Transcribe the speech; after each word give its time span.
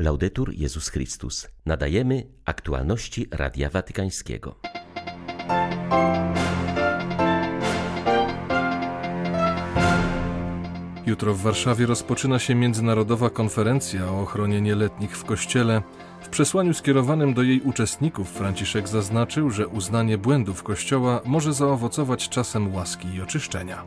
Laudetur 0.00 0.54
Jezus 0.54 0.88
Chrystus. 0.88 1.48
Nadajemy 1.66 2.26
aktualności 2.44 3.26
Radia 3.30 3.70
Watykańskiego. 3.70 4.54
Jutro 11.06 11.34
w 11.34 11.40
Warszawie 11.40 11.86
rozpoczyna 11.86 12.38
się 12.38 12.54
międzynarodowa 12.54 13.30
konferencja 13.30 14.12
o 14.12 14.20
ochronie 14.20 14.60
nieletnich 14.60 15.16
w 15.16 15.24
Kościele. 15.24 15.82
W 16.22 16.28
przesłaniu 16.28 16.74
skierowanym 16.74 17.34
do 17.34 17.42
jej 17.42 17.60
uczestników 17.60 18.30
Franciszek 18.30 18.88
zaznaczył, 18.88 19.50
że 19.50 19.68
uznanie 19.68 20.18
błędów 20.18 20.62
Kościoła 20.62 21.20
może 21.24 21.52
zaowocować 21.52 22.28
czasem 22.28 22.74
łaski 22.74 23.08
i 23.14 23.22
oczyszczenia. 23.22 23.84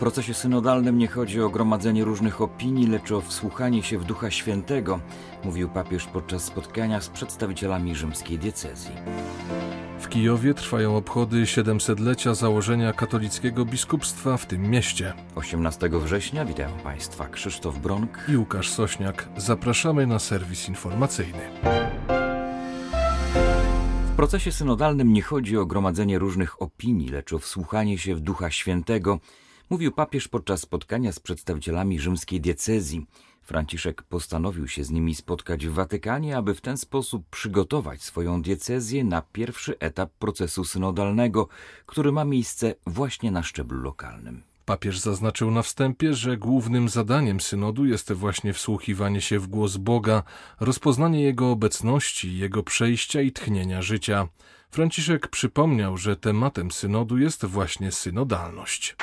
W 0.00 0.02
procesie 0.02 0.34
synodalnym 0.34 0.98
nie 0.98 1.08
chodzi 1.08 1.40
o 1.40 1.50
gromadzenie 1.50 2.04
różnych 2.04 2.40
opinii, 2.40 2.86
lecz 2.86 3.12
o 3.12 3.20
wsłuchanie 3.20 3.82
się 3.82 3.98
w 3.98 4.04
Ducha 4.04 4.30
Świętego, 4.30 5.00
mówił 5.44 5.68
papież 5.68 6.06
podczas 6.06 6.44
spotkania 6.44 7.00
z 7.00 7.08
przedstawicielami 7.08 7.94
rzymskiej 7.94 8.38
diecezji. 8.38 8.90
W 9.98 10.08
Kijowie 10.08 10.54
trwają 10.54 10.96
obchody 10.96 11.42
700-lecia 11.42 12.34
założenia 12.34 12.92
katolickiego 12.92 13.64
biskupstwa 13.64 14.36
w 14.36 14.46
tym 14.46 14.70
mieście. 14.70 15.12
18 15.34 15.90
września 15.92 16.44
witają 16.44 16.70
Państwa 16.84 17.28
Krzysztof 17.28 17.78
Bronk 17.78 18.18
i 18.28 18.36
Łukasz 18.36 18.70
Sośniak. 18.70 19.28
Zapraszamy 19.36 20.06
na 20.06 20.18
serwis 20.18 20.68
informacyjny. 20.68 21.40
W 24.12 24.16
procesie 24.16 24.52
synodalnym 24.52 25.12
nie 25.12 25.22
chodzi 25.22 25.56
o 25.56 25.66
gromadzenie 25.66 26.18
różnych 26.18 26.62
opinii, 26.62 27.08
lecz 27.08 27.32
o 27.32 27.38
wsłuchanie 27.38 27.98
się 27.98 28.14
w 28.14 28.20
Ducha 28.20 28.50
Świętego, 28.50 29.20
mówił 29.70 29.92
papież 29.92 30.28
podczas 30.28 30.60
spotkania 30.60 31.12
z 31.12 31.20
przedstawicielami 31.20 32.00
rzymskiej 32.00 32.40
diecezji. 32.40 33.06
Franciszek 33.42 34.02
postanowił 34.02 34.68
się 34.68 34.84
z 34.84 34.90
nimi 34.90 35.14
spotkać 35.14 35.66
w 35.66 35.72
Watykanie, 35.72 36.36
aby 36.36 36.54
w 36.54 36.60
ten 36.60 36.76
sposób 36.76 37.26
przygotować 37.30 38.02
swoją 38.02 38.42
diecezję 38.42 39.04
na 39.04 39.22
pierwszy 39.22 39.78
etap 39.78 40.10
procesu 40.10 40.64
synodalnego, 40.64 41.48
który 41.86 42.12
ma 42.12 42.24
miejsce 42.24 42.74
właśnie 42.86 43.30
na 43.30 43.42
szczeblu 43.42 43.82
lokalnym. 43.82 44.42
Papież 44.64 44.98
zaznaczył 44.98 45.50
na 45.50 45.62
wstępie, 45.62 46.14
że 46.14 46.36
głównym 46.36 46.88
zadaniem 46.88 47.40
synodu 47.40 47.86
jest 47.86 48.12
właśnie 48.12 48.52
wsłuchiwanie 48.52 49.20
się 49.20 49.38
w 49.38 49.46
głos 49.46 49.76
Boga, 49.76 50.22
rozpoznanie 50.60 51.22
Jego 51.22 51.50
obecności, 51.50 52.38
Jego 52.38 52.62
przejścia 52.62 53.20
i 53.20 53.32
tchnienia 53.32 53.82
życia. 53.82 54.28
Franciszek 54.70 55.28
przypomniał, 55.28 55.96
że 55.96 56.16
tematem 56.16 56.70
synodu 56.70 57.18
jest 57.18 57.44
właśnie 57.44 57.92
synodalność. 57.92 58.96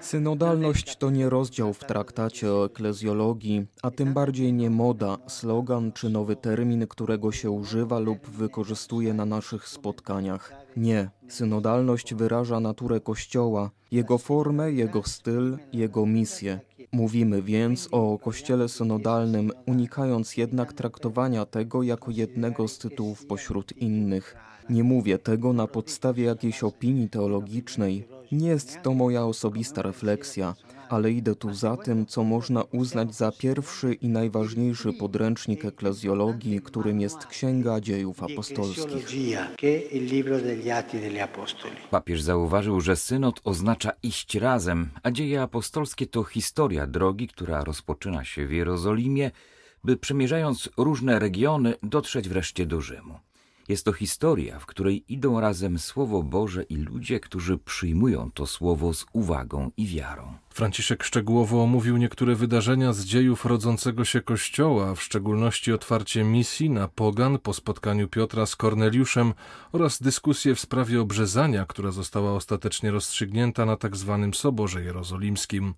Synodalność 0.00 0.96
to 0.96 1.10
nie 1.10 1.28
rozdział 1.30 1.74
w 1.74 1.78
traktacie 1.78 2.52
o 2.52 2.66
eklezjologii, 2.66 3.66
a 3.82 3.90
tym 3.90 4.14
bardziej 4.14 4.52
nie 4.52 4.70
moda, 4.70 5.16
slogan 5.26 5.92
czy 5.92 6.08
nowy 6.08 6.36
termin, 6.36 6.86
którego 6.86 7.32
się 7.32 7.50
używa 7.50 7.98
lub 7.98 8.26
wykorzystuje 8.26 9.14
na 9.14 9.24
naszych 9.24 9.68
spotkaniach. 9.68 10.52
Nie, 10.76 11.10
synodalność 11.28 12.14
wyraża 12.14 12.60
naturę 12.60 13.00
Kościoła, 13.00 13.70
jego 13.90 14.18
formę, 14.18 14.72
jego 14.72 15.02
styl, 15.02 15.58
jego 15.72 16.06
misję. 16.06 16.60
Mówimy 16.92 17.42
więc 17.42 17.88
o 17.92 18.18
Kościele 18.18 18.68
synodalnym, 18.68 19.52
unikając 19.66 20.36
jednak 20.36 20.72
traktowania 20.72 21.46
tego 21.46 21.82
jako 21.82 22.10
jednego 22.10 22.68
z 22.68 22.78
tytułów 22.78 23.26
pośród 23.26 23.76
innych. 23.76 24.36
Nie 24.70 24.84
mówię 24.84 25.18
tego 25.18 25.52
na 25.52 25.66
podstawie 25.66 26.24
jakiejś 26.24 26.62
opinii 26.62 27.08
teologicznej. 27.08 28.08
Nie 28.32 28.48
jest 28.48 28.82
to 28.82 28.94
moja 28.94 29.24
osobista 29.24 29.82
refleksja, 29.82 30.54
ale 30.88 31.12
idę 31.12 31.34
tu 31.34 31.54
za 31.54 31.76
tym, 31.76 32.06
co 32.06 32.24
można 32.24 32.62
uznać 32.62 33.14
za 33.14 33.32
pierwszy 33.32 33.94
i 33.94 34.08
najważniejszy 34.08 34.92
podręcznik 34.92 35.64
eklezjologii, 35.64 36.60
którym 36.60 37.00
jest 37.00 37.26
Księga 37.26 37.80
Dziejów 37.80 38.22
Apostolskich. 38.22 39.06
Papież 41.90 42.22
zauważył, 42.22 42.80
że 42.80 42.96
synod 42.96 43.40
oznacza 43.44 43.92
iść 44.02 44.34
razem, 44.34 44.90
a 45.02 45.10
dzieje 45.10 45.42
apostolskie 45.42 46.06
to 46.06 46.24
historia 46.24 46.86
drogi, 46.86 47.28
która 47.28 47.64
rozpoczyna 47.64 48.24
się 48.24 48.46
w 48.46 48.52
Jerozolimie, 48.52 49.30
by 49.84 49.96
przemierzając 49.96 50.68
różne 50.76 51.18
regiony 51.18 51.74
dotrzeć 51.82 52.28
wreszcie 52.28 52.66
do 52.66 52.80
Rzymu. 52.80 53.18
Jest 53.68 53.84
to 53.84 53.92
historia, 53.92 54.58
w 54.58 54.66
której 54.66 55.04
idą 55.08 55.40
razem 55.40 55.78
Słowo 55.78 56.22
Boże 56.22 56.62
i 56.62 56.76
ludzie, 56.76 57.20
którzy 57.20 57.58
przyjmują 57.58 58.30
to 58.34 58.46
Słowo 58.46 58.94
z 58.94 59.06
uwagą 59.12 59.70
i 59.76 59.86
wiarą. 59.86 60.34
Franciszek 60.50 61.04
szczegółowo 61.04 61.62
omówił 61.62 61.96
niektóre 61.96 62.34
wydarzenia 62.34 62.92
z 62.92 63.04
dziejów 63.04 63.44
rodzącego 63.44 64.04
się 64.04 64.20
Kościoła, 64.20 64.94
w 64.94 65.02
szczególności 65.02 65.72
otwarcie 65.72 66.24
misji 66.24 66.70
na 66.70 66.88
Pogan 66.88 67.38
po 67.38 67.52
spotkaniu 67.52 68.08
Piotra 68.08 68.46
z 68.46 68.56
Korneliuszem 68.56 69.34
oraz 69.72 70.02
dyskusję 70.02 70.54
w 70.54 70.60
sprawie 70.60 71.00
obrzezania, 71.00 71.66
która 71.66 71.90
została 71.90 72.32
ostatecznie 72.32 72.90
rozstrzygnięta 72.90 73.66
na 73.66 73.76
tzw. 73.76 74.18
Tak 74.22 74.36
Soborze 74.36 74.82
Jerozolimskim. 74.82 75.74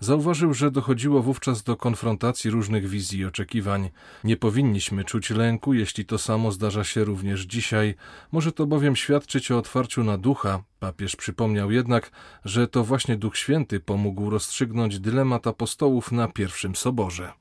Zauważył, 0.00 0.54
że 0.54 0.70
dochodziło 0.70 1.22
wówczas 1.22 1.62
do 1.62 1.76
konfrontacji 1.76 2.50
różnych 2.50 2.88
wizji 2.88 3.18
i 3.18 3.24
oczekiwań. 3.24 3.90
Nie 4.24 4.36
powinniśmy 4.36 5.04
czuć 5.04 5.30
lęku, 5.30 5.74
jeśli 5.74 6.04
to 6.04 6.18
samo 6.18 6.52
zdarza 6.52 6.84
się 6.84 7.04
również 7.04 7.40
dzisiaj. 7.40 7.94
Może 8.32 8.52
to 8.52 8.66
bowiem 8.66 8.96
świadczyć 8.96 9.50
o 9.50 9.58
otwarciu 9.58 10.04
na 10.04 10.18
ducha, 10.18 10.62
Papież 10.84 11.16
przypomniał 11.16 11.70
jednak, 11.70 12.10
że 12.44 12.68
to 12.68 12.84
właśnie 12.84 13.16
Duch 13.16 13.36
Święty 13.36 13.80
pomógł 13.80 14.30
rozstrzygnąć 14.30 15.00
dylemat 15.00 15.46
apostołów 15.46 16.12
na 16.12 16.28
pierwszym 16.28 16.76
soborze. 16.76 17.32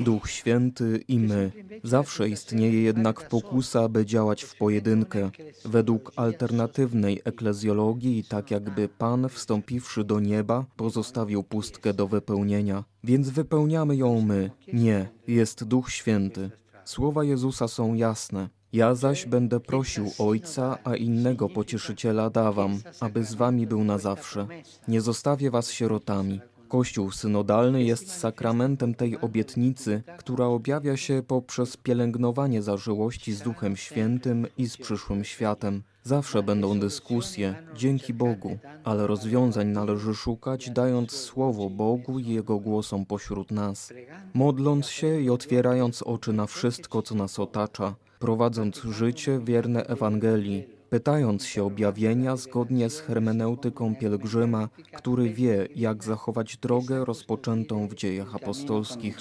Duch 0.00 0.30
Święty 0.30 1.04
i 1.08 1.18
my. 1.18 1.52
Zawsze 1.84 2.28
istnieje 2.28 2.82
jednak 2.82 3.28
pokusa, 3.28 3.88
by 3.88 4.06
działać 4.06 4.42
w 4.42 4.56
pojedynkę, 4.56 5.30
według 5.64 6.12
alternatywnej 6.16 7.20
eklezjologii, 7.24 8.24
tak 8.24 8.50
jakby 8.50 8.88
Pan, 8.88 9.28
wstąpiwszy 9.28 10.04
do 10.04 10.20
nieba, 10.20 10.64
pozostawił 10.76 11.42
pustkę 11.42 11.94
do 11.94 12.08
wypełnienia. 12.08 12.84
Więc 13.04 13.30
wypełniamy 13.30 13.96
ją 13.96 14.20
my. 14.20 14.50
Nie, 14.72 15.08
jest 15.28 15.64
Duch 15.64 15.90
Święty. 15.90 16.50
Słowa 16.84 17.24
Jezusa 17.24 17.68
są 17.68 17.94
jasne. 17.94 18.48
Ja 18.72 18.94
zaś 18.94 19.26
będę 19.26 19.60
prosił 19.60 20.10
Ojca, 20.18 20.78
a 20.84 20.96
innego 20.96 21.48
pocieszyciela 21.48 22.30
dawam, 22.30 22.78
aby 23.00 23.24
z 23.24 23.34
wami 23.34 23.66
był 23.66 23.84
na 23.84 23.98
zawsze. 23.98 24.46
Nie 24.88 25.00
zostawię 25.00 25.50
was 25.50 25.70
sierotami. 25.70 26.40
Kościół 26.74 27.10
synodalny 27.10 27.84
jest 27.84 28.10
sakramentem 28.12 28.94
tej 28.94 29.20
obietnicy, 29.20 30.02
która 30.18 30.46
objawia 30.46 30.96
się 30.96 31.22
poprzez 31.26 31.76
pielęgnowanie 31.76 32.62
zażyłości 32.62 33.32
z 33.32 33.42
Duchem 33.42 33.76
Świętym 33.76 34.46
i 34.58 34.66
z 34.66 34.76
przyszłym 34.76 35.24
światem. 35.24 35.82
Zawsze 36.02 36.42
będą 36.42 36.80
dyskusje, 36.80 37.54
dzięki 37.76 38.14
Bogu, 38.14 38.58
ale 38.84 39.06
rozwiązań 39.06 39.68
należy 39.68 40.14
szukać, 40.14 40.70
dając 40.70 41.12
słowo 41.12 41.70
Bogu 41.70 42.18
i 42.18 42.26
Jego 42.26 42.58
głosom 42.58 43.06
pośród 43.06 43.50
nas, 43.50 43.92
modląc 44.34 44.86
się 44.86 45.20
i 45.20 45.30
otwierając 45.30 46.02
oczy 46.02 46.32
na 46.32 46.46
wszystko, 46.46 47.02
co 47.02 47.14
nas 47.14 47.38
otacza, 47.38 47.94
prowadząc 48.18 48.76
życie 48.82 49.40
wierne 49.44 49.86
Ewangelii, 49.86 50.73
pytając 50.94 51.46
się 51.46 51.64
objawienia 51.64 52.36
zgodnie 52.36 52.90
z 52.90 53.00
hermeneutyką 53.00 53.94
pielgrzyma, 53.94 54.68
który 54.92 55.28
wie, 55.30 55.68
jak 55.76 56.04
zachować 56.04 56.56
drogę 56.56 57.04
rozpoczętą 57.04 57.88
w 57.88 57.94
dziejach 57.94 58.34
apostolskich. 58.34 59.16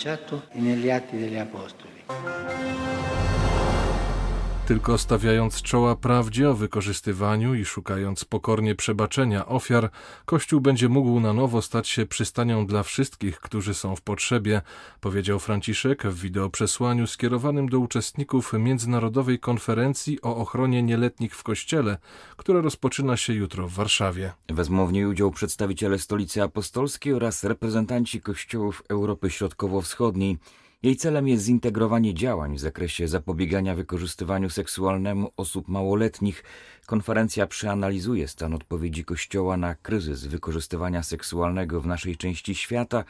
Tylko 4.68 4.98
stawiając 4.98 5.62
czoła 5.62 5.96
prawdzie 5.96 6.50
o 6.50 6.54
wykorzystywaniu 6.54 7.56
i 7.56 7.66
szukając 7.66 8.26
pokornie 8.26 8.76
przebaczenia 8.76 9.46
ofiar, 9.46 9.90
Kościół 10.26 10.62
będzie 10.62 10.90
mógł 10.90 11.20
na 11.20 11.34
nowo 11.34 11.62
stać 11.62 11.88
się 11.88 12.06
przystanią 12.06 12.66
dla 12.66 12.84
wszystkich, 12.84 13.40
którzy 13.40 13.74
są 13.74 13.96
w 13.96 14.02
potrzebie, 14.02 14.62
powiedział 15.02 15.40
Franciszek 15.40 16.08
w 16.08 16.22
wideoprzesłaniu 16.22 17.08
skierowanym 17.08 17.70
do 17.70 17.80
uczestników 17.80 18.54
Międzynarodowej 18.54 19.40
Konferencji 19.40 20.22
o 20.22 20.36
ochronie 20.36 20.84
nieletnich 20.84 21.36
w 21.36 21.44
Kościele, 21.44 21.98
która 22.38 22.62
rozpoczyna 22.62 23.18
się 23.18 23.34
jutro 23.34 23.68
w 23.68 23.74
Warszawie. 23.74 24.34
Wezmą 24.50 24.88
w 24.88 24.94
niej 24.94 25.06
udział 25.06 25.32
przedstawiciele 25.32 26.00
Stolicy 26.00 26.44
Apostolskiej 26.44 27.14
oraz 27.14 27.44
reprezentanci 27.44 28.22
kościołów 28.22 28.84
Europy 28.90 29.30
Środkowo-Wschodniej. 29.30 30.38
Jej 30.84 30.96
celem 30.96 31.28
jest 31.28 31.44
zintegrowanie 31.44 32.14
działań 32.14 32.56
w 32.56 32.60
zakresie 32.60 33.08
zapobiegania 33.08 33.76
wykorzystywaniu 33.76 34.50
seksualnemu 34.50 35.32
osób 35.38 35.68
małoletnich. 35.68 36.44
Konferencja 36.86 37.48
przeanalizuje 37.48 38.28
stan 38.28 38.54
odpowiedzi 38.54 39.06
Kościoła 39.06 39.58
na 39.58 39.76
kryzys 39.76 40.26
wykorzystywania 40.26 41.04
seksualnego 41.04 41.82
w 41.82 41.88
naszej 41.88 42.18
części 42.18 42.56
świata 42.56 43.04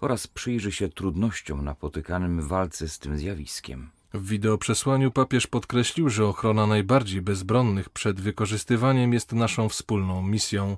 oraz 0.00 0.26
przyjrzy 0.26 0.72
się 0.72 0.88
trudnościom 0.88 1.64
napotykanym 1.64 2.42
w 2.42 2.46
walce 2.46 2.88
z 2.88 2.98
tym 2.98 3.18
zjawiskiem. 3.18 3.90
W 4.14 4.28
wideoprzesłaniu 4.28 5.10
papież 5.10 5.46
podkreślił, 5.46 6.08
że 6.08 6.26
ochrona 6.26 6.66
najbardziej 6.66 7.22
bezbronnych 7.22 7.90
przed 7.90 8.20
wykorzystywaniem 8.20 9.12
jest 9.12 9.32
naszą 9.32 9.68
wspólną 9.68 10.22
misją. 10.22 10.76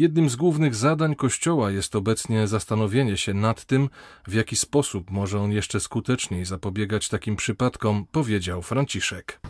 Jednym 0.00 0.30
z 0.30 0.36
głównych 0.36 0.74
zadań 0.74 1.14
Kościoła 1.14 1.70
jest 1.70 1.96
obecnie 1.96 2.46
zastanowienie 2.46 3.16
się 3.16 3.34
nad 3.34 3.64
tym, 3.64 3.88
w 4.26 4.32
jaki 4.34 4.56
sposób 4.56 5.10
może 5.10 5.40
on 5.40 5.52
jeszcze 5.52 5.80
skuteczniej 5.80 6.44
zapobiegać 6.44 7.08
takim 7.08 7.36
przypadkom, 7.36 8.06
powiedział 8.12 8.62
Franciszek. 8.62 9.40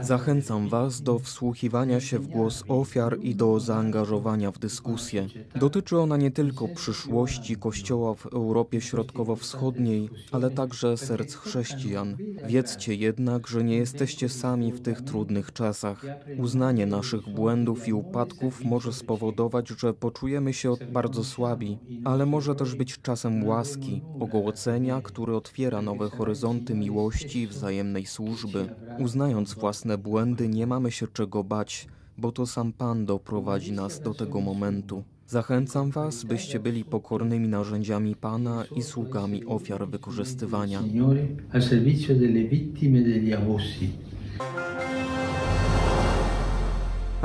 Zachęcam 0.00 0.68
Was 0.68 1.02
do 1.02 1.18
wsłuchiwania 1.18 2.00
się 2.00 2.18
w 2.18 2.26
głos 2.26 2.64
ofiar 2.68 3.18
i 3.20 3.34
do 3.34 3.60
zaangażowania 3.60 4.50
w 4.50 4.58
dyskusję. 4.58 5.26
Dotyczy 5.54 5.98
ona 5.98 6.16
nie 6.16 6.30
tylko 6.30 6.68
przyszłości 6.68 7.56
Kościoła 7.56 8.14
w 8.14 8.26
Europie 8.26 8.80
Środkowo-Wschodniej, 8.80 10.10
ale 10.32 10.50
także 10.50 10.96
serc 10.96 11.34
chrześcijan. 11.34 12.16
Wiedzcie 12.46 12.94
jednak, 12.94 13.46
że 13.46 13.64
nie 13.64 13.76
jesteście 13.76 14.28
sami 14.28 14.72
w 14.72 14.80
tych 14.80 15.02
trudnych 15.02 15.52
czasach. 15.52 16.04
Uznanie 16.38 16.86
naszych 16.86 17.28
błędów 17.28 17.88
i 17.88 17.95
upadków 17.96 18.64
może 18.64 18.92
spowodować, 18.92 19.68
że 19.68 19.94
poczujemy 19.94 20.52
się 20.52 20.74
bardzo 20.92 21.24
słabi, 21.24 21.78
ale 22.04 22.26
może 22.26 22.54
też 22.54 22.74
być 22.74 22.98
czasem 23.02 23.44
łaski, 23.44 24.02
ogołocenia, 24.20 25.00
który 25.02 25.36
otwiera 25.36 25.82
nowe 25.82 26.10
horyzonty 26.10 26.74
miłości 26.74 27.40
i 27.40 27.46
wzajemnej 27.46 28.06
służby. 28.06 28.68
Uznając 28.98 29.54
własne 29.54 29.98
błędy, 29.98 30.48
nie 30.48 30.66
mamy 30.66 30.90
się 30.90 31.06
czego 31.06 31.44
bać, 31.44 31.88
bo 32.18 32.32
to 32.32 32.46
sam 32.46 32.72
Pan 32.72 33.06
doprowadzi 33.06 33.72
nas 33.72 34.00
do 34.00 34.14
tego 34.14 34.40
momentu. 34.40 35.04
Zachęcam 35.26 35.90
Was, 35.90 36.24
byście 36.24 36.60
byli 36.60 36.84
pokornymi 36.84 37.48
narzędziami 37.48 38.16
Pana 38.16 38.64
i 38.76 38.82
sługami 38.82 39.44
ofiar 39.46 39.88
wykorzystywania. 39.88 40.82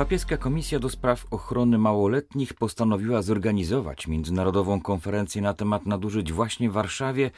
Papieska 0.02 0.36
Komisja 0.36 0.78
do 0.78 0.88
Spraw 0.88 1.26
Ochrony 1.30 1.78
Małoletnich 1.78 2.54
postanowiła 2.54 3.22
zorganizować 3.22 4.06
międzynarodową 4.06 4.80
konferencję 4.80 5.42
na 5.42 5.54
temat 5.54 5.86
nadużyć 5.86 6.32
właśnie 6.32 6.70
w 6.70 6.72
Warszawie, 6.72 7.30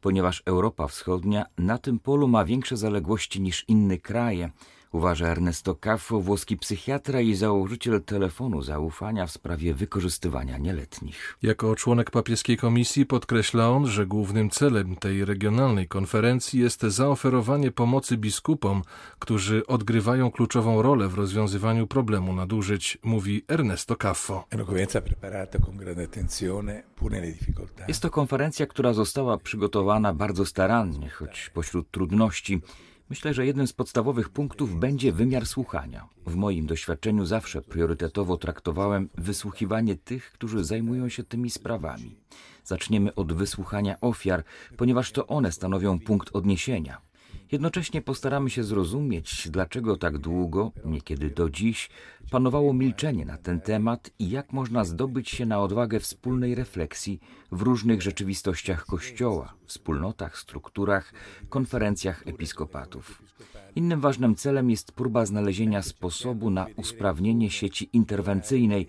ponieważ 0.00 0.42
Europa 0.46 0.88
Wschodnia 0.88 1.44
na 1.58 1.78
tym 1.78 1.98
polu 1.98 2.28
ma 2.28 2.44
większe 2.44 2.76
zaległości 2.76 3.40
niż 3.40 3.64
inne 3.68 3.98
kraje 3.98 4.50
uważa 4.92 5.26
Ernesto 5.26 5.74
Caffo, 5.74 6.20
włoski 6.20 6.56
psychiatra 6.56 7.20
i 7.20 7.34
założyciel 7.34 8.02
telefonu 8.02 8.62
zaufania 8.62 9.26
w 9.26 9.30
sprawie 9.30 9.74
wykorzystywania 9.74 10.58
nieletnich. 10.58 11.38
Jako 11.42 11.76
członek 11.76 12.10
papieskiej 12.10 12.56
komisji 12.56 13.06
podkreśla 13.06 13.70
on, 13.70 13.86
że 13.86 14.06
głównym 14.06 14.50
celem 14.50 14.96
tej 14.96 15.24
regionalnej 15.24 15.88
konferencji 15.88 16.60
jest 16.60 16.82
zaoferowanie 16.82 17.70
pomocy 17.70 18.16
biskupom, 18.16 18.82
którzy 19.18 19.66
odgrywają 19.66 20.30
kluczową 20.30 20.82
rolę 20.82 21.08
w 21.08 21.14
rozwiązywaniu 21.14 21.86
problemu 21.86 22.32
nadużyć, 22.32 22.98
mówi 23.02 23.44
Ernesto 23.48 23.96
Caffo. 23.96 24.44
Jest 27.88 28.02
to 28.02 28.10
konferencja, 28.10 28.66
która 28.66 28.92
została 28.92 29.38
przygotowana 29.38 30.14
bardzo 30.14 30.46
starannie, 30.46 31.08
choć 31.08 31.50
pośród 31.54 31.90
trudności 31.90 32.60
Myślę, 33.12 33.34
że 33.34 33.46
jednym 33.46 33.66
z 33.66 33.72
podstawowych 33.72 34.28
punktów 34.28 34.80
będzie 34.80 35.12
wymiar 35.12 35.46
słuchania. 35.46 36.08
W 36.26 36.34
moim 36.34 36.66
doświadczeniu 36.66 37.24
zawsze 37.26 37.62
priorytetowo 37.62 38.36
traktowałem 38.36 39.08
wysłuchiwanie 39.18 39.96
tych, 39.96 40.32
którzy 40.32 40.64
zajmują 40.64 41.08
się 41.08 41.24
tymi 41.24 41.50
sprawami. 41.50 42.16
Zaczniemy 42.64 43.14
od 43.14 43.32
wysłuchania 43.32 44.00
ofiar, 44.00 44.44
ponieważ 44.76 45.12
to 45.12 45.26
one 45.26 45.52
stanowią 45.52 46.00
punkt 46.00 46.36
odniesienia. 46.36 47.00
Jednocześnie 47.52 48.02
postaramy 48.02 48.50
się 48.50 48.64
zrozumieć, 48.64 49.48
dlaczego 49.50 49.96
tak 49.96 50.18
długo, 50.18 50.72
niekiedy 50.84 51.30
do 51.30 51.50
dziś, 51.50 51.90
panowało 52.30 52.72
milczenie 52.72 53.24
na 53.24 53.38
ten 53.38 53.60
temat 53.60 54.10
i 54.18 54.30
jak 54.30 54.52
można 54.52 54.84
zdobyć 54.84 55.30
się 55.30 55.46
na 55.46 55.60
odwagę 55.60 56.00
wspólnej 56.00 56.54
refleksji 56.54 57.20
w 57.52 57.62
różnych 57.62 58.02
rzeczywistościach 58.02 58.86
Kościoła, 58.86 59.54
wspólnotach, 59.66 60.38
strukturach, 60.38 61.12
konferencjach 61.48 62.22
episkopatów. 62.26 63.22
Innym 63.76 64.00
ważnym 64.00 64.34
celem 64.34 64.70
jest 64.70 64.92
próba 64.92 65.26
znalezienia 65.26 65.82
sposobu 65.82 66.50
na 66.50 66.66
usprawnienie 66.76 67.50
sieci 67.50 67.90
interwencyjnej, 67.92 68.86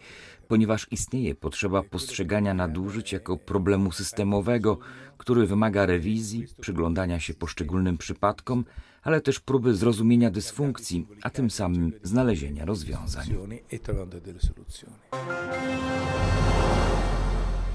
ponieważ 0.48 0.88
istnieje 0.92 1.36
potrzeba 1.36 1.84
postrzegania 1.84 2.54
nadużyć 2.54 3.12
jako 3.12 3.38
problemu 3.38 3.92
systemowego, 3.92 4.78
który 5.18 5.48
wymaga 5.48 5.86
rewizji, 5.86 6.46
przyglądania 6.62 7.20
się 7.20 7.34
poszczególnym 7.34 7.98
przypadkom, 7.98 8.66
ale 9.04 9.22
też 9.22 9.40
próby 9.40 9.76
zrozumienia 9.76 10.32
dysfunkcji, 10.32 11.08
a 11.24 11.30
tym 11.30 11.50
samym 11.52 11.92
znalezienia 12.04 12.66
rozwiązań. 12.66 13.28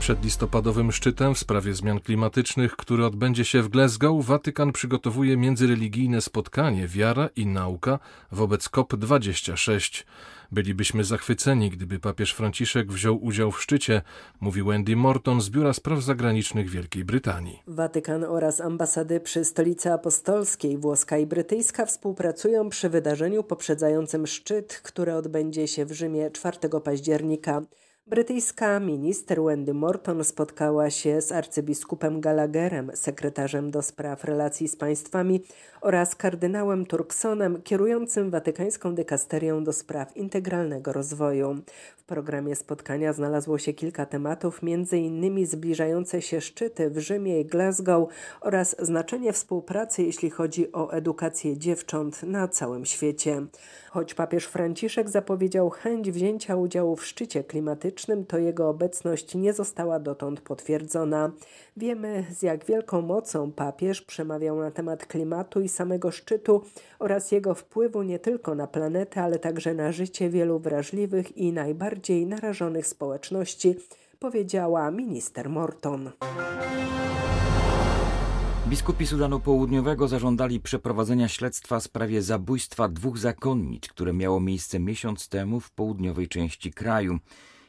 Przed 0.08 0.24
listopadowym 0.24 0.92
szczytem 0.92 1.34
w 1.34 1.38
sprawie 1.38 1.74
zmian 1.74 2.00
klimatycznych, 2.00 2.76
który 2.76 3.06
odbędzie 3.06 3.44
się 3.44 3.62
w 3.62 3.68
Glasgow, 3.68 4.26
Watykan 4.26 4.72
przygotowuje 4.72 5.36
międzyreligijne 5.36 6.20
spotkanie 6.20 6.88
Wiara 6.88 7.28
i 7.36 7.46
Nauka 7.46 7.98
wobec 8.32 8.68
COP26. 8.68 10.04
Bylibyśmy 10.52 11.04
zachwyceni, 11.04 11.70
gdyby 11.70 11.98
papież 11.98 12.34
Franciszek 12.34 12.92
wziął 12.92 13.24
udział 13.24 13.52
w 13.52 13.62
szczycie, 13.62 14.02
mówi 14.40 14.62
Wendy 14.62 14.96
Morton 14.96 15.40
z 15.40 15.50
Biura 15.50 15.72
Spraw 15.72 16.02
Zagranicznych 16.02 16.70
Wielkiej 16.70 17.04
Brytanii. 17.04 17.62
Watykan 17.66 18.24
oraz 18.24 18.60
ambasady 18.60 19.20
przy 19.20 19.44
stolicy 19.44 19.92
apostolskiej 19.92 20.78
włoska 20.78 21.18
i 21.18 21.26
brytyjska 21.26 21.86
współpracują 21.86 22.68
przy 22.68 22.88
wydarzeniu 22.88 23.42
poprzedzającym 23.42 24.26
szczyt, 24.26 24.80
który 24.84 25.14
odbędzie 25.14 25.68
się 25.68 25.84
w 25.84 25.92
Rzymie 25.92 26.30
4 26.30 26.58
października. 26.84 27.62
Brytyjska 28.10 28.80
minister 28.80 29.42
Wendy 29.42 29.74
Morton 29.74 30.24
spotkała 30.24 30.90
się 30.90 31.20
z 31.20 31.32
arcybiskupem 31.32 32.20
Gallagherem, 32.20 32.90
sekretarzem 32.94 33.70
do 33.70 33.82
spraw 33.82 34.24
relacji 34.24 34.68
z 34.68 34.76
państwami 34.76 35.42
oraz 35.80 36.14
kardynałem 36.14 36.86
Turksonem, 36.86 37.62
kierującym 37.62 38.30
watykańską 38.30 38.94
dykasterią 38.94 39.64
do 39.64 39.72
spraw 39.72 40.16
integralnego 40.16 40.92
rozwoju. 40.92 41.56
W 41.96 42.04
programie 42.04 42.56
spotkania 42.56 43.12
znalazło 43.12 43.58
się 43.58 43.72
kilka 43.72 44.06
tematów, 44.06 44.60
m.in. 44.62 45.46
zbliżające 45.46 46.22
się 46.22 46.40
szczyty 46.40 46.90
w 46.90 46.98
Rzymie 46.98 47.40
i 47.40 47.44
Glasgow 47.44 48.08
oraz 48.40 48.76
znaczenie 48.78 49.32
współpracy, 49.32 50.02
jeśli 50.02 50.30
chodzi 50.30 50.72
o 50.72 50.92
edukację 50.92 51.58
dziewcząt 51.58 52.22
na 52.22 52.48
całym 52.48 52.84
świecie. 52.84 53.46
Choć 53.90 54.14
papież 54.14 54.44
Franciszek 54.44 55.08
zapowiedział 55.08 55.70
chęć 55.70 56.10
wzięcia 56.10 56.56
udziału 56.56 56.96
w 56.96 57.06
szczycie 57.06 57.44
klimatycznym, 57.44 57.97
to 58.28 58.38
jego 58.38 58.68
obecność 58.68 59.34
nie 59.34 59.52
została 59.52 60.00
dotąd 60.00 60.40
potwierdzona. 60.40 61.32
Wiemy, 61.76 62.24
z 62.30 62.42
jak 62.42 62.64
wielką 62.64 63.02
mocą 63.02 63.52
papież 63.52 64.02
przemawiał 64.02 64.60
na 64.60 64.70
temat 64.70 65.06
klimatu 65.06 65.60
i 65.60 65.68
samego 65.68 66.10
szczytu 66.10 66.62
oraz 66.98 67.32
jego 67.32 67.54
wpływu 67.54 68.02
nie 68.02 68.18
tylko 68.18 68.54
na 68.54 68.66
planetę, 68.66 69.22
ale 69.22 69.38
także 69.38 69.74
na 69.74 69.92
życie 69.92 70.30
wielu 70.30 70.58
wrażliwych 70.58 71.36
i 71.36 71.52
najbardziej 71.52 72.26
narażonych 72.26 72.86
społeczności, 72.86 73.76
powiedziała 74.18 74.90
minister 74.90 75.50
Morton. 75.50 76.10
Biskupi 78.68 79.06
Sudanu 79.06 79.40
Południowego 79.40 80.08
zażądali 80.08 80.60
przeprowadzenia 80.60 81.28
śledztwa 81.28 81.80
w 81.80 81.82
sprawie 81.82 82.22
zabójstwa 82.22 82.88
dwóch 82.88 83.18
zakonnic, 83.18 83.88
które 83.88 84.12
miało 84.12 84.40
miejsce 84.40 84.78
miesiąc 84.78 85.28
temu 85.28 85.60
w 85.60 85.70
południowej 85.70 86.28
części 86.28 86.72
kraju. 86.72 87.18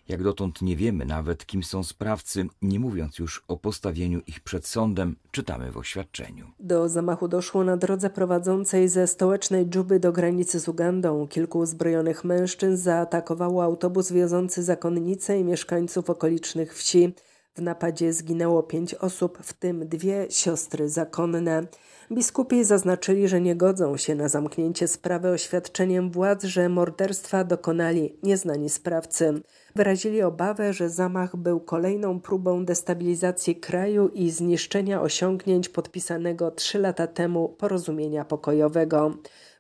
Jak 0.10 0.24
dotąd 0.24 0.62
nie 0.62 0.76
wiemy 0.76 1.06
nawet, 1.06 1.46
kim 1.46 1.64
są 1.64 1.84
sprawcy, 1.84 2.46
nie 2.62 2.80
mówiąc 2.80 3.20
już 3.20 3.44
o 3.48 3.58
postawieniu 3.58 4.22
ich 4.28 4.40
przed 4.40 4.68
sądem, 4.68 5.16
czytamy 5.32 5.72
w 5.72 5.78
oświadczeniu. 5.78 6.48
Do 6.60 6.90
zamachu 6.90 7.28
doszło 7.28 7.64
na 7.64 7.78
drodze 7.78 8.10
prowadzącej 8.10 8.90
ze 8.90 9.08
stołecznej 9.08 9.66
Dżuby 9.66 10.00
do 10.00 10.12
granicy 10.12 10.60
z 10.60 10.68
Ugandą. 10.68 11.28
Kilku 11.28 11.60
uzbrojonych 11.60 12.24
mężczyzn 12.24 12.84
zaatakowało 12.84 13.64
autobus 13.64 14.12
wiozący 14.12 14.64
zakonnice 14.64 15.40
i 15.40 15.44
mieszkańców 15.44 16.10
okolicznych 16.10 16.76
wsi. 16.76 17.14
W 17.56 17.62
napadzie 17.62 18.14
zginęło 18.14 18.64
pięć 18.64 18.96
osób, 18.96 19.38
w 19.42 19.54
tym 19.54 19.88
dwie 19.88 20.28
siostry 20.30 20.90
zakonne. 20.90 21.68
Biskupi 22.12 22.64
zaznaczyli, 22.64 23.28
że 23.28 23.42
nie 23.42 23.56
godzą 23.56 23.98
się 23.98 24.16
na 24.16 24.28
zamknięcie 24.28 24.88
sprawy 24.88 25.30
oświadczeniem 25.30 26.12
władz, 26.12 26.44
że 26.44 26.70
morderstwa 26.70 27.44
dokonali 27.44 28.18
nieznani 28.24 28.70
sprawcy. 28.70 29.42
Wyrazili 29.76 30.22
obawę, 30.22 30.74
że 30.74 30.90
zamach 30.90 31.36
był 31.36 31.60
kolejną 31.60 32.20
próbą 32.20 32.66
destabilizacji 32.66 33.56
kraju 33.56 34.08
i 34.08 34.30
zniszczenia 34.30 35.02
osiągnięć 35.02 35.70
podpisanego 35.70 36.52
trzy 36.52 36.80
lata 36.80 37.08
temu 37.08 37.50
porozumienia 37.50 38.26
pokojowego. 38.26 39.14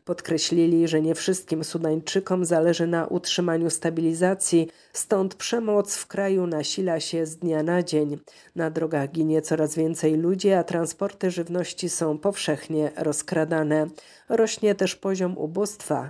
Podkreślili, 0.09 0.87
że 0.87 1.01
nie 1.01 1.15
wszystkim 1.15 1.63
Sudańczykom 1.63 2.45
zależy 2.45 2.87
na 2.87 3.07
utrzymaniu 3.07 3.69
stabilizacji, 3.69 4.67
stąd 4.93 5.35
przemoc 5.35 5.95
w 5.95 6.07
kraju 6.07 6.47
nasila 6.47 6.99
się 6.99 7.25
z 7.25 7.37
dnia 7.37 7.63
na 7.63 7.83
dzień. 7.83 8.17
Na 8.55 8.69
drogach 8.69 9.11
ginie 9.11 9.41
coraz 9.41 9.75
więcej 9.75 10.17
ludzi, 10.17 10.51
a 10.51 10.63
transporty 10.63 11.31
żywności 11.31 11.89
są 11.89 12.17
powszechnie 12.17 12.91
rozkradane. 12.97 13.87
Rośnie 14.29 14.75
też 14.75 14.95
poziom 14.95 15.37
ubóstwa. 15.37 16.09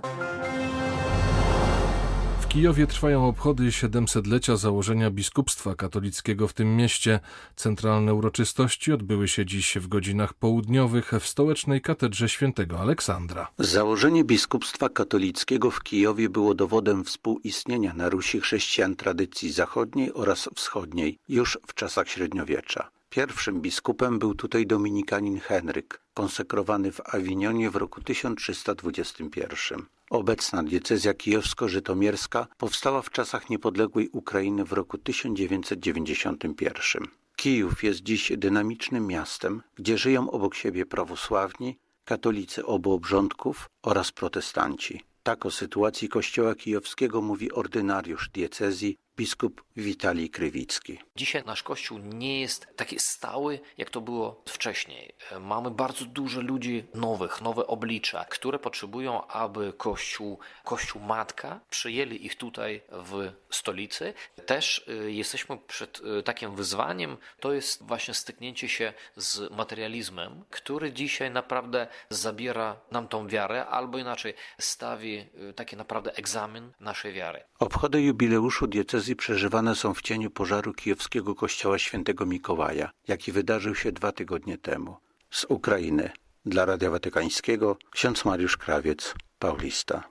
Kijowie 2.50 2.86
trwają 2.86 3.28
obchody 3.28 3.62
700-lecia 3.62 4.56
założenia 4.56 5.10
biskupstwa 5.10 5.74
katolickiego 5.74 6.48
w 6.48 6.52
tym 6.52 6.76
mieście. 6.76 7.20
Centralne 7.56 8.14
uroczystości 8.14 8.92
odbyły 8.92 9.28
się 9.28 9.46
dziś 9.46 9.78
w 9.78 9.88
godzinach 9.88 10.34
południowych 10.34 11.12
w 11.20 11.26
stołecznej 11.26 11.80
katedrze 11.80 12.28
świętego 12.28 12.80
Aleksandra. 12.80 13.48
Założenie 13.58 14.24
biskupstwa 14.24 14.88
katolickiego 14.88 15.70
w 15.70 15.82
Kijowie 15.82 16.28
było 16.28 16.54
dowodem 16.54 17.04
współistnienia 17.04 17.94
na 17.94 18.08
Rusi 18.08 18.40
chrześcijan 18.40 18.96
tradycji 18.96 19.52
zachodniej 19.52 20.12
oraz 20.12 20.48
wschodniej 20.54 21.18
już 21.28 21.58
w 21.66 21.74
czasach 21.74 22.08
średniowiecza. 22.08 22.90
Pierwszym 23.10 23.60
biskupem 23.60 24.18
był 24.18 24.34
tutaj 24.34 24.66
dominikanin 24.66 25.40
Henryk, 25.40 26.00
konsekrowany 26.14 26.92
w 26.92 27.00
Awinionie 27.14 27.70
w 27.70 27.76
roku 27.76 28.00
1321. 28.02 29.86
Obecna 30.10 30.62
diecezja 30.62 31.14
kijowsko-żytomierska 31.14 32.46
powstała 32.58 33.02
w 33.02 33.10
czasach 33.10 33.50
niepodległej 33.50 34.08
Ukrainy 34.12 34.64
w 34.64 34.72
roku 34.72 34.98
1991. 34.98 37.06
Kijów 37.36 37.84
jest 37.84 38.00
dziś 38.00 38.32
dynamicznym 38.36 39.06
miastem, 39.06 39.62
gdzie 39.74 39.98
żyją 39.98 40.30
obok 40.30 40.54
siebie 40.54 40.86
prawosławni, 40.86 41.78
katolicy 42.04 42.66
obu 42.66 42.92
obrządków 42.92 43.70
oraz 43.82 44.12
protestanci. 44.12 45.02
Tak 45.22 45.46
o 45.46 45.50
sytuacji 45.50 46.08
kościoła 46.08 46.54
kijowskiego 46.54 47.22
mówi 47.22 47.52
ordynariusz 47.52 48.28
diecezji 48.28 48.96
biskup 49.20 49.64
Witalij 49.76 50.30
Krywicki. 50.30 50.98
Dzisiaj 51.16 51.42
nasz 51.46 51.62
kościół 51.62 51.98
nie 51.98 52.40
jest 52.40 52.66
taki 52.76 52.98
stały, 52.98 53.60
jak 53.78 53.90
to 53.90 54.00
było 54.00 54.42
wcześniej. 54.48 55.14
Mamy 55.40 55.70
bardzo 55.70 56.04
dużo 56.04 56.40
ludzi 56.40 56.84
nowych, 56.94 57.40
nowe 57.40 57.66
oblicza, 57.66 58.24
które 58.24 58.58
potrzebują, 58.58 59.26
aby 59.26 59.72
kościół, 59.72 60.38
kościół 60.64 61.02
matka 61.02 61.60
przyjęli 61.70 62.26
ich 62.26 62.34
tutaj 62.36 62.82
w 62.90 63.32
stolicy. 63.50 64.14
Też 64.46 64.84
y, 65.06 65.12
jesteśmy 65.12 65.58
przed 65.66 66.00
y, 66.00 66.22
takim 66.22 66.54
wyzwaniem, 66.54 67.16
to 67.40 67.52
jest 67.52 67.82
właśnie 67.82 68.14
styknięcie 68.14 68.68
się 68.68 68.92
z 69.16 69.50
materializmem, 69.50 70.44
który 70.50 70.92
dzisiaj 70.92 71.30
naprawdę 71.30 71.86
zabiera 72.10 72.76
nam 72.90 73.08
tą 73.08 73.28
wiarę, 73.28 73.66
albo 73.66 73.98
inaczej 73.98 74.34
stawi 74.58 75.26
y, 75.50 75.52
taki 75.52 75.76
naprawdę 75.76 76.16
egzamin 76.16 76.72
naszej 76.80 77.12
wiary. 77.12 77.42
Obchody 77.58 78.02
jubileuszu 78.02 78.66
diecezji 78.66 79.09
przeżywane 79.16 79.76
są 79.76 79.94
w 79.94 80.02
cieniu 80.02 80.30
pożaru 80.30 80.74
kijowskiego 80.74 81.34
kościoła 81.34 81.78
świętego 81.78 82.26
Mikołaja, 82.26 82.90
jaki 83.08 83.32
wydarzył 83.32 83.74
się 83.74 83.92
dwa 83.92 84.12
tygodnie 84.12 84.58
temu. 84.58 84.96
Z 85.30 85.46
Ukrainy 85.48 86.10
dla 86.46 86.64
Radia 86.64 86.90
Watykańskiego 86.90 87.76
ksiądz 87.90 88.24
Mariusz 88.24 88.56
Krawiec, 88.56 89.14
Paulista. 89.38 90.04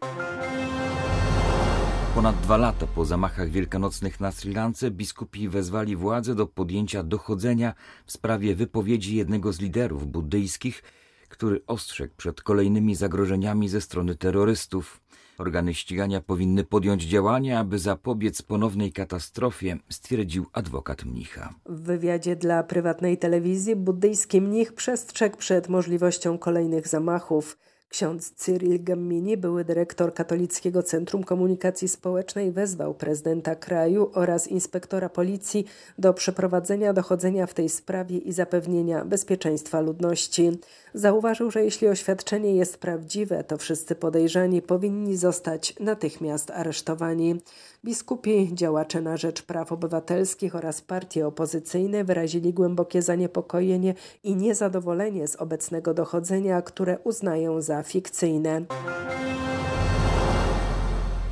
Ponad 2.15 2.41
dwa 2.41 2.57
lata 2.57 2.87
po 2.87 3.05
zamachach 3.05 3.49
wielkanocnych 3.49 4.19
na 4.19 4.31
Sri 4.31 4.53
Lance 4.53 4.91
biskupi 4.91 5.49
wezwali 5.49 5.95
władze 5.95 6.35
do 6.35 6.47
podjęcia 6.47 7.03
dochodzenia 7.03 7.73
w 8.05 8.11
sprawie 8.11 8.55
wypowiedzi 8.55 9.15
jednego 9.15 9.53
z 9.53 9.59
liderów 9.59 10.07
buddyjskich, 10.07 10.83
który 11.29 11.61
ostrzegł 11.67 12.13
przed 12.17 12.41
kolejnymi 12.41 12.95
zagrożeniami 12.95 13.69
ze 13.69 13.81
strony 13.81 14.15
terrorystów. 14.15 15.01
Organy 15.39 15.73
ścigania 15.73 16.21
powinny 16.21 16.63
podjąć 16.63 17.03
działania, 17.03 17.59
aby 17.59 17.79
zapobiec 17.79 18.41
ponownej 18.41 18.91
katastrofie, 18.91 19.77
stwierdził 19.89 20.45
adwokat 20.53 21.05
mnicha. 21.05 21.53
W 21.65 21.81
wywiadzie 21.81 22.35
dla 22.35 22.63
prywatnej 22.63 23.17
telewizji 23.17 23.75
buddyjski 23.75 24.41
mnich 24.41 24.73
przestrzegł 24.73 25.37
przed 25.37 25.69
możliwością 25.69 26.37
kolejnych 26.37 26.87
zamachów. 26.87 27.57
Ksiądz 27.89 28.31
Cyril 28.31 28.83
Gammini, 28.83 29.37
były 29.37 29.65
dyrektor 29.65 30.13
Katolickiego 30.13 30.83
Centrum 30.83 31.23
Komunikacji 31.23 31.87
Społecznej, 31.87 32.51
wezwał 32.51 32.93
prezydenta 32.93 33.55
kraju 33.55 34.11
oraz 34.13 34.47
inspektora 34.47 35.09
policji 35.09 35.65
do 35.97 36.13
przeprowadzenia 36.13 36.93
dochodzenia 36.93 37.47
w 37.47 37.53
tej 37.53 37.69
sprawie 37.69 38.17
i 38.17 38.31
zapewnienia 38.33 39.05
bezpieczeństwa 39.05 39.81
ludności. 39.81 40.51
Zauważył, 40.93 41.51
że 41.51 41.63
jeśli 41.63 41.87
oświadczenie 41.87 42.55
jest 42.55 42.77
prawdziwe, 42.77 43.43
to 43.43 43.57
wszyscy 43.57 43.95
podejrzani 43.95 44.61
powinni 44.61 45.17
zostać 45.17 45.73
natychmiast 45.79 46.51
aresztowani. 46.51 47.41
Biskupi, 47.85 48.49
działacze 48.53 49.01
na 49.01 49.17
rzecz 49.17 49.41
praw 49.41 49.71
obywatelskich 49.71 50.55
oraz 50.55 50.81
partie 50.81 51.27
opozycyjne 51.27 52.03
wyrazili 52.03 52.53
głębokie 52.53 53.01
zaniepokojenie 53.01 53.93
i 54.23 54.35
niezadowolenie 54.35 55.27
z 55.27 55.35
obecnego 55.35 55.93
dochodzenia, 55.93 56.61
które 56.61 56.99
uznają 57.03 57.61
za 57.61 57.83
fikcyjne. 57.83 58.65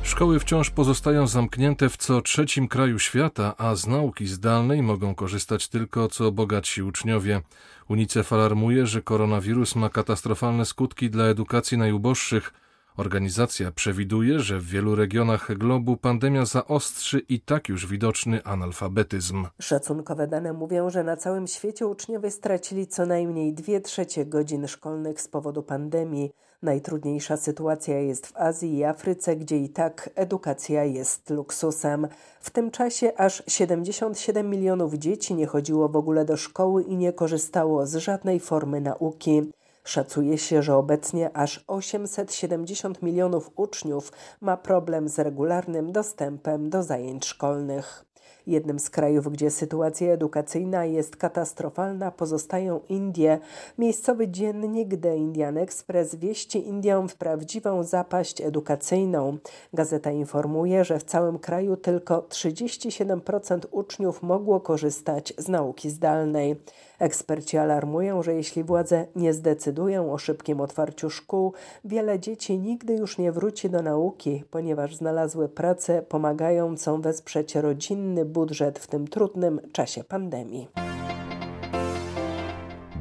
Szkoły 0.02 0.38
wciąż 0.38 0.70
pozostają 0.70 1.26
zamknięte 1.26 1.88
w 1.88 1.96
co 1.96 2.20
trzecim 2.22 2.68
kraju 2.68 2.98
świata, 2.98 3.54
a 3.58 3.74
z 3.74 3.86
nauki 3.86 4.26
zdalnej 4.26 4.82
mogą 4.82 5.14
korzystać 5.14 5.68
tylko 5.68 6.08
co 6.08 6.32
bogatsi 6.32 6.82
uczniowie. 6.82 7.42
UNICEF 7.88 8.32
alarmuje, 8.32 8.86
że 8.86 9.02
koronawirus 9.02 9.76
ma 9.76 9.88
katastrofalne 9.88 10.64
skutki 10.64 11.10
dla 11.10 11.24
edukacji 11.24 11.78
najuboższych. 11.78 12.52
Organizacja 12.98 13.72
przewiduje, 13.72 14.40
że 14.40 14.58
w 14.58 14.66
wielu 14.66 14.94
regionach 14.94 15.58
globu 15.58 15.96
pandemia 15.96 16.44
zaostrzy 16.44 17.18
i 17.18 17.40
tak 17.40 17.68
już 17.68 17.86
widoczny 17.86 18.44
analfabetyzm. 18.44 19.46
Szacunkowe 19.60 20.26
dane 20.26 20.52
mówią, 20.52 20.90
że 20.90 21.04
na 21.04 21.16
całym 21.16 21.46
świecie 21.46 21.86
uczniowie 21.86 22.30
stracili 22.30 22.86
co 22.86 23.06
najmniej 23.06 23.54
2 23.54 23.80
trzecie 23.80 24.26
godzin 24.26 24.68
szkolnych 24.68 25.20
z 25.20 25.28
powodu 25.28 25.62
pandemii. 25.62 26.32
Najtrudniejsza 26.62 27.36
sytuacja 27.36 28.00
jest 28.00 28.26
w 28.26 28.36
Azji 28.36 28.76
i 28.76 28.84
Afryce, 28.84 29.36
gdzie 29.36 29.58
i 29.58 29.68
tak 29.68 30.10
edukacja 30.14 30.84
jest 30.84 31.30
luksusem. 31.30 32.08
W 32.40 32.50
tym 32.50 32.70
czasie 32.70 33.12
aż 33.16 33.42
77 33.46 34.50
milionów 34.50 34.94
dzieci 34.94 35.34
nie 35.34 35.46
chodziło 35.46 35.88
w 35.88 35.96
ogóle 35.96 36.24
do 36.24 36.36
szkoły 36.36 36.82
i 36.82 36.96
nie 36.96 37.12
korzystało 37.12 37.86
z 37.86 37.96
żadnej 37.96 38.40
formy 38.40 38.80
nauki. 38.80 39.42
Szacuje 39.84 40.38
się, 40.38 40.62
że 40.62 40.76
obecnie 40.76 41.36
aż 41.36 41.64
870 41.66 43.02
milionów 43.02 43.50
uczniów 43.56 44.12
ma 44.40 44.56
problem 44.56 45.08
z 45.08 45.18
regularnym 45.18 45.92
dostępem 45.92 46.70
do 46.70 46.82
zajęć 46.82 47.26
szkolnych. 47.26 48.08
Jednym 48.48 48.78
z 48.78 48.90
krajów, 48.90 49.28
gdzie 49.28 49.50
sytuacja 49.50 50.12
edukacyjna 50.12 50.84
jest 50.84 51.16
katastrofalna, 51.16 52.10
pozostają 52.10 52.80
Indie. 52.88 53.38
Miejscowy 53.78 54.28
dziennik 54.28 55.00
The 55.00 55.16
Indian 55.16 55.58
Express 55.58 56.14
wieści 56.14 56.68
Indiom 56.68 57.08
w 57.08 57.16
prawdziwą 57.16 57.82
zapaść 57.82 58.40
edukacyjną. 58.40 59.38
Gazeta 59.72 60.10
informuje, 60.10 60.84
że 60.84 60.98
w 60.98 61.04
całym 61.04 61.38
kraju 61.38 61.76
tylko 61.76 62.18
37% 62.20 63.60
uczniów 63.70 64.22
mogło 64.22 64.60
korzystać 64.60 65.34
z 65.38 65.48
nauki 65.48 65.90
zdalnej. 65.90 66.56
Eksperci 66.98 67.58
alarmują, 67.58 68.22
że 68.22 68.34
jeśli 68.34 68.64
władze 68.64 69.06
nie 69.16 69.32
zdecydują 69.32 70.12
o 70.12 70.18
szybkim 70.18 70.60
otwarciu 70.60 71.10
szkół, 71.10 71.52
wiele 71.84 72.20
dzieci 72.20 72.58
nigdy 72.58 72.94
już 72.94 73.18
nie 73.18 73.32
wróci 73.32 73.70
do 73.70 73.82
nauki, 73.82 74.44
ponieważ 74.50 74.96
znalazły 74.96 75.48
pracę 75.48 76.02
pomagającą 76.02 77.00
wesprzeć 77.00 77.54
rodzinny 77.54 78.24
budżet 78.24 78.78
w 78.78 78.86
tym 78.86 79.08
trudnym 79.08 79.60
czasie 79.72 80.04
pandemii. 80.04 80.68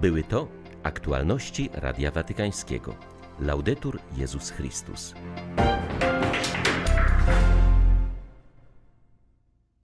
Były 0.02 0.24
to 0.24 0.48
aktualności 0.84 1.70
Radia 1.74 2.12
Watykańskiego. 2.12 2.94
Laudetur 3.40 4.00
Jezus 4.18 4.50
Chrystus. 4.50 5.14